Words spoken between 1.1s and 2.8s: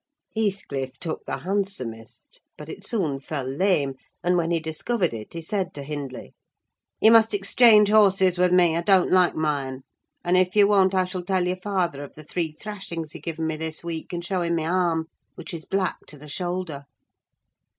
the handsomest, but